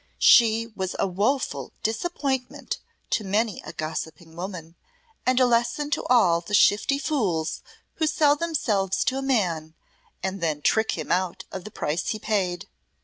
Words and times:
"She 0.17 0.65
was 0.75 0.95
a 0.97 1.05
woeful 1.05 1.71
disappointment 1.83 2.79
to 3.11 3.23
many 3.23 3.61
a 3.63 3.71
gossiping 3.71 4.35
woman, 4.35 4.73
and 5.27 5.39
a 5.39 5.45
lesson 5.45 5.91
to 5.91 6.03
all 6.07 6.41
the 6.41 6.55
shifty 6.55 6.97
fools 6.97 7.61
who 7.97 8.07
sell 8.07 8.35
themselves 8.35 9.03
to 9.03 9.19
a 9.19 9.21
man, 9.21 9.75
and 10.23 10.41
then 10.41 10.63
trick 10.63 10.93
him 10.93 11.11
out 11.11 11.43
of 11.51 11.65
the 11.65 11.71
price 11.71 12.07
he 12.07 12.17
paid." 12.17 12.67